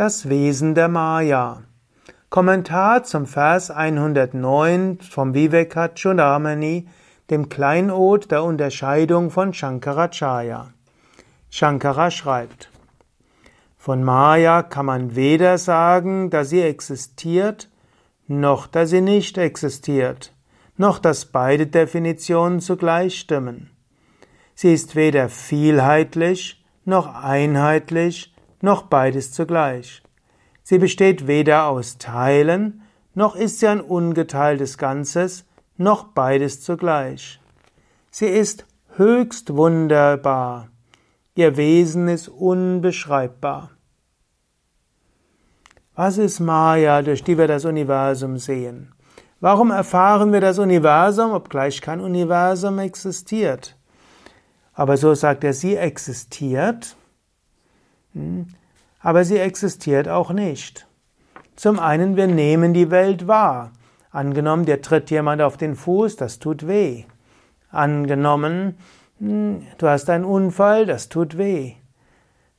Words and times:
Das 0.00 0.30
Wesen 0.30 0.74
der 0.74 0.88
Maya. 0.88 1.62
Kommentar 2.30 3.04
zum 3.04 3.26
Vers 3.26 3.70
109 3.70 5.00
vom 5.02 5.34
Vivekachudamani, 5.34 6.88
dem 7.28 7.50
Kleinod 7.50 8.30
der 8.30 8.42
Unterscheidung 8.42 9.30
von 9.30 9.52
Shankaracharya. 9.52 10.72
Shankara 11.50 12.10
schreibt, 12.10 12.70
von 13.76 14.02
Maya 14.02 14.62
kann 14.62 14.86
man 14.86 15.16
weder 15.16 15.58
sagen, 15.58 16.30
dass 16.30 16.48
sie 16.48 16.62
existiert, 16.62 17.68
noch 18.26 18.68
dass 18.68 18.88
sie 18.88 19.02
nicht 19.02 19.36
existiert, 19.36 20.32
noch 20.78 20.98
dass 20.98 21.26
beide 21.26 21.66
Definitionen 21.66 22.60
zugleich 22.60 23.20
stimmen. 23.20 23.68
Sie 24.54 24.72
ist 24.72 24.96
weder 24.96 25.28
vielheitlich, 25.28 26.64
noch 26.86 27.22
einheitlich, 27.22 28.32
noch 28.62 28.82
beides 28.82 29.32
zugleich. 29.32 30.02
Sie 30.62 30.78
besteht 30.78 31.26
weder 31.26 31.66
aus 31.66 31.98
Teilen, 31.98 32.82
noch 33.14 33.34
ist 33.34 33.60
sie 33.60 33.66
ein 33.66 33.80
ungeteiltes 33.80 34.78
Ganzes, 34.78 35.44
noch 35.76 36.04
beides 36.04 36.62
zugleich. 36.62 37.40
Sie 38.10 38.26
ist 38.26 38.66
höchst 38.96 39.56
wunderbar. 39.56 40.68
Ihr 41.34 41.56
Wesen 41.56 42.08
ist 42.08 42.28
unbeschreibbar. 42.28 43.70
Was 45.94 46.18
ist 46.18 46.40
Maya, 46.40 47.02
durch 47.02 47.24
die 47.24 47.36
wir 47.36 47.48
das 47.48 47.64
Universum 47.64 48.38
sehen? 48.38 48.92
Warum 49.40 49.70
erfahren 49.70 50.32
wir 50.32 50.40
das 50.40 50.58
Universum, 50.58 51.32
obgleich 51.32 51.80
kein 51.80 52.00
Universum 52.00 52.78
existiert? 52.78 53.76
Aber 54.74 54.96
so 54.96 55.14
sagt 55.14 55.44
er, 55.44 55.52
sie 55.52 55.76
existiert, 55.76 56.96
hm, 58.12 58.46
aber 59.00 59.24
sie 59.24 59.38
existiert 59.38 60.08
auch 60.08 60.32
nicht. 60.32 60.86
Zum 61.56 61.78
einen, 61.78 62.16
wir 62.16 62.26
nehmen 62.26 62.72
die 62.72 62.90
Welt 62.90 63.26
wahr. 63.26 63.72
Angenommen, 64.10 64.64
dir 64.64 64.82
tritt 64.82 65.10
jemand 65.10 65.42
auf 65.42 65.56
den 65.56 65.76
Fuß, 65.76 66.16
das 66.16 66.38
tut 66.38 66.66
weh. 66.66 67.04
Angenommen, 67.70 68.76
hm, 69.18 69.66
du 69.78 69.88
hast 69.88 70.10
einen 70.10 70.24
Unfall, 70.24 70.86
das 70.86 71.08
tut 71.08 71.38
weh. 71.38 71.74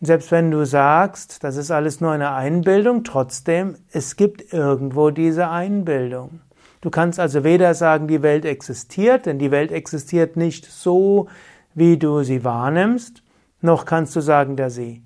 Selbst 0.00 0.30
wenn 0.30 0.50
du 0.50 0.64
sagst, 0.64 1.42
das 1.42 1.56
ist 1.56 1.70
alles 1.70 2.00
nur 2.00 2.12
eine 2.12 2.32
Einbildung, 2.32 3.02
trotzdem, 3.02 3.76
es 3.90 4.16
gibt 4.16 4.52
irgendwo 4.52 5.10
diese 5.10 5.48
Einbildung. 5.48 6.40
Du 6.80 6.90
kannst 6.90 7.18
also 7.18 7.42
weder 7.42 7.74
sagen, 7.74 8.06
die 8.06 8.22
Welt 8.22 8.44
existiert, 8.44 9.26
denn 9.26 9.40
die 9.40 9.50
Welt 9.50 9.72
existiert 9.72 10.36
nicht 10.36 10.66
so, 10.66 11.26
wie 11.74 11.96
du 11.96 12.22
sie 12.22 12.44
wahrnimmst, 12.44 13.22
noch 13.60 13.84
kannst 13.84 14.14
du 14.14 14.20
sagen, 14.20 14.54
dass 14.54 14.74
sie 14.74 15.02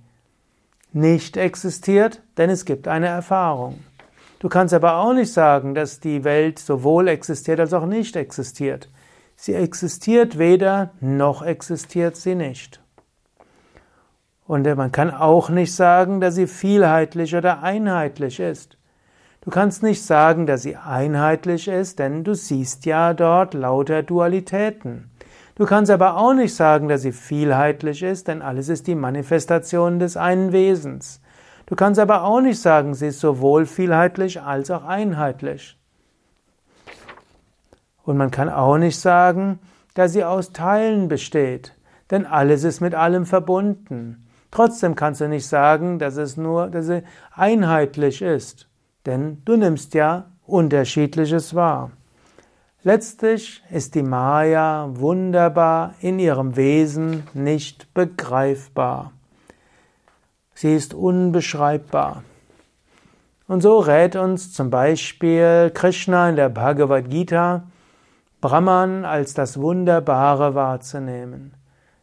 nicht 0.95 1.37
existiert, 1.37 2.21
denn 2.37 2.51
es 2.51 2.65
gibt 2.65 2.89
eine 2.89 3.07
Erfahrung. 3.07 3.79
Du 4.39 4.49
kannst 4.49 4.75
aber 4.75 4.97
auch 4.97 5.13
nicht 5.13 5.33
sagen, 5.33 5.75
dass 5.75 6.01
die 6.01 6.25
Welt 6.25 6.59
sowohl 6.59 7.07
existiert 7.09 7.61
als 7.61 7.73
auch 7.73 7.87
nicht 7.87 8.17
existiert. 8.17 8.91
Sie 9.37 9.55
existiert 9.55 10.37
weder, 10.37 10.91
noch 11.01 11.43
existiert 11.43 12.17
sie 12.17 12.35
nicht. 12.35 12.81
Und 14.47 14.67
man 14.77 14.91
kann 14.91 15.13
auch 15.13 15.49
nicht 15.49 15.75
sagen, 15.75 16.21
dass 16.21 16.35
sie 16.35 16.49
vielheitlich 16.49 17.37
oder 17.37 17.63
einheitlich 17.63 18.41
ist. 18.41 18.77
Du 19.41 19.51
kannst 19.51 19.83
nicht 19.83 20.05
sagen, 20.05 20.47
dass 20.47 20.63
sie 20.63 20.77
einheitlich 20.77 21.69
ist, 21.69 22.01
denn 22.01 22.25
du 22.25 22.35
siehst 22.35 22.85
ja 22.85 23.15
dort 23.15 23.55
lauter 23.55 24.03
Dualitäten. 24.03 25.12
Du 25.55 25.67
kannst 25.67 25.91
aber 25.91 26.17
auch 26.17 26.33
nicht 26.33 26.55
sagen, 26.55 26.89
dass 26.89 27.03
sie 27.03 27.13
vielheitlich 27.13 28.03
ist, 28.03 28.29
denn 28.29 28.41
alles 28.41 28.69
ist 28.69 28.87
die 28.87 28.95
Manifestation 28.95 29.99
des 29.99 30.17
einen 30.17 30.53
Wesens. 30.53 31.21
Du 31.67 31.77
kannst 31.77 32.01
aber 32.01 32.25
auch 32.25 32.41
nicht 32.41 32.61
sagen, 32.61 32.95
sie 32.95 33.09
ist 33.09 33.21
sowohl 33.21 33.67
vielheitlich 33.67 34.41
als 34.41 34.71
auch 34.71 34.85
einheitlich. 34.85 35.79
Und 38.05 38.17
man 38.17 38.31
kann 38.31 38.49
auch 38.49 38.79
nicht 38.79 38.99
sagen, 38.99 39.59
dass 39.95 40.13
sie 40.13 40.25
aus 40.25 40.53
Teilen 40.53 41.09
besteht, 41.09 41.75
denn 42.11 42.27
alles 42.27 42.65
ist 42.65 42.81
mit 42.81 42.95
allem 42.95 43.27
verbunden. 43.27 44.27
Trotzdem 44.51 44.97
kannst 44.97 45.21
du 45.21 45.29
nicht 45.29 45.47
sagen, 45.47 45.99
dass 45.99 46.17
es 46.17 46.37
nur, 46.37 46.69
dass 46.69 46.87
sie 46.87 47.03
einheitlich 47.31 48.23
ist, 48.23 48.69
denn 49.07 49.43
du 49.45 49.57
nimmst 49.57 49.95
ja 49.95 50.31
Unterschiedliches 50.47 51.55
wahr. 51.55 51.91
Letztlich 52.85 53.63
ist 53.71 53.95
die 53.95 54.03
Maya 54.03 54.89
wunderbar 54.95 55.95
in 56.01 56.19
ihrem 56.19 56.57
Wesen 56.57 57.23
nicht 57.33 57.95
begreifbar. 57.95 59.13
Sie 60.53 60.75
ist 60.75 60.93
unbeschreibbar. 60.93 62.25
Und 63.47 63.61
so 63.61 63.79
rät 63.79 64.17
uns 64.17 64.53
zum 64.53 64.71
Beispiel 64.71 65.71
Krishna 65.73 66.31
in 66.31 66.35
der 66.35 66.49
Bhagavad 66.49 67.09
Gita, 67.09 67.69
Brahman 68.41 69.05
als 69.05 69.33
das 69.33 69.61
Wunderbare 69.61 70.57
wahrzunehmen. 70.57 71.55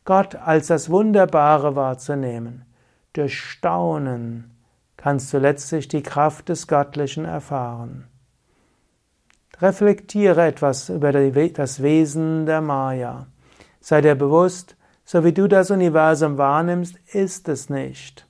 Gott 0.06 0.36
als 0.36 0.68
das 0.68 0.90
Wunderbare 0.90 1.76
wahrzunehmen. 1.76 2.64
Durch 3.12 3.38
Staunen 3.38 4.52
kannst 4.96 5.34
du 5.34 5.40
letztlich 5.40 5.90
die 5.90 6.04
Kraft 6.04 6.48
des 6.48 6.68
Göttlichen 6.68 7.26
erfahren. 7.26 8.08
Reflektiere 9.62 10.46
etwas 10.46 10.90
über 10.90 11.12
das 11.12 11.82
Wesen 11.82 12.46
der 12.46 12.62
Maya. 12.62 13.28
Sei 13.82 14.02
dir 14.02 14.16
bewusst, 14.16 14.76
so 15.06 15.24
wie 15.24 15.34
du 15.34 15.48
das 15.48 15.72
Universum 15.72 16.38
wahrnimmst, 16.38 16.98
ist 17.14 17.50
es 17.50 17.70
nicht. 17.70 18.28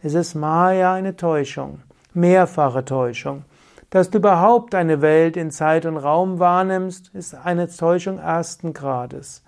Es 0.00 0.14
ist 0.14 0.34
Maya 0.34 0.94
eine 0.94 1.16
Täuschung, 1.16 1.82
mehrfache 2.14 2.84
Täuschung. 2.84 3.44
Dass 3.90 4.10
du 4.10 4.18
überhaupt 4.18 4.74
eine 4.74 5.00
Welt 5.00 5.36
in 5.36 5.50
Zeit 5.50 5.86
und 5.86 5.96
Raum 5.96 6.38
wahrnimmst, 6.38 7.08
ist 7.14 7.34
eine 7.34 7.68
Täuschung 7.68 8.18
ersten 8.18 8.72
Grades 8.72 9.42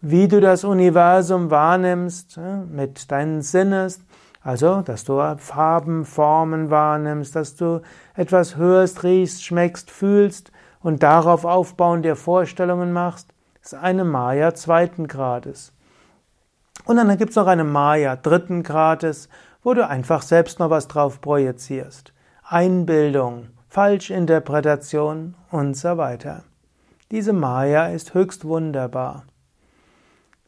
wie 0.00 0.28
du 0.28 0.40
das 0.40 0.64
Universum 0.64 1.50
wahrnimmst 1.50 2.38
mit 2.70 3.10
deinen 3.10 3.42
Sinnes, 3.42 4.00
also 4.42 4.80
dass 4.80 5.04
du 5.04 5.20
Farben, 5.38 6.04
Formen 6.04 6.70
wahrnimmst, 6.70 7.36
dass 7.36 7.56
du 7.56 7.82
etwas 8.14 8.56
hörst, 8.56 9.04
riechst, 9.04 9.44
schmeckst, 9.44 9.90
fühlst 9.90 10.50
und 10.82 11.02
darauf 11.02 11.44
aufbauend 11.44 12.04
dir 12.04 12.16
Vorstellungen 12.16 12.92
machst, 12.92 13.28
ist 13.62 13.74
eine 13.74 14.04
Maya 14.04 14.54
zweiten 14.54 15.06
Grades. 15.06 15.72
Und 16.84 16.96
dann 16.96 17.16
gibt 17.18 17.30
es 17.30 17.36
noch 17.36 17.46
eine 17.46 17.64
Maya 17.64 18.16
dritten 18.16 18.62
Grades, 18.62 19.28
wo 19.62 19.74
du 19.74 19.86
einfach 19.86 20.22
selbst 20.22 20.58
noch 20.58 20.70
was 20.70 20.88
drauf 20.88 21.20
projizierst. 21.20 22.12
Einbildung, 22.42 23.48
Falschinterpretation 23.68 25.34
und 25.50 25.76
so 25.76 25.96
weiter. 25.96 26.44
Diese 27.10 27.32
Maya 27.32 27.88
ist 27.88 28.14
höchst 28.14 28.44
wunderbar. 28.44 29.24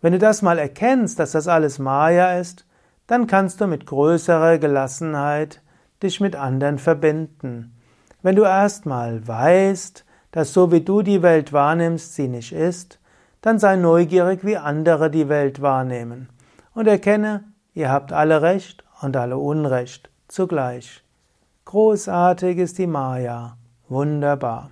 Wenn 0.01 0.13
du 0.13 0.19
das 0.19 0.43
mal 0.43 0.59
erkennst, 0.59 1.19
dass 1.19 1.33
das 1.33 1.47
alles 1.47 1.79
Maya 1.79 2.39
ist, 2.39 2.67
dann 3.07 3.27
kannst 3.27 3.61
du 3.61 3.67
mit 3.67 3.87
größerer 3.87 4.59
Gelassenheit 4.59 5.61
dich 6.03 6.21
mit 6.21 6.35
anderen 6.35 6.79
verbinden. 6.79 7.77
Wenn 8.23 8.37
du 8.37 8.43
erstmal 8.43 9.27
weißt, 9.27 10.05
dass 10.33 10.53
so 10.53 10.73
wie 10.73 10.81
du 10.81 11.03
die 11.03 11.23
Welt 11.23 11.53
wahrnimmst, 11.53 12.15
sie 12.15 12.29
nicht 12.29 12.53
ist, 12.53 12.99
dann 13.41 13.59
sei 13.59 13.77
neugierig, 13.77 14.45
wie 14.45 14.57
andere 14.57 15.11
die 15.11 15.29
Welt 15.29 15.63
wahrnehmen 15.63 16.29
und 16.75 16.87
erkenne, 16.87 17.45
ihr 17.75 17.91
habt 17.91 18.13
alle 18.13 18.43
Recht 18.43 18.85
und 19.01 19.17
alle 19.17 19.39
Unrecht 19.39 20.11
zugleich. 20.29 21.05
Großartig 21.65 22.59
ist 22.59 22.79
die 22.79 22.87
Maya, 22.87 23.57
wunderbar. 23.89 24.71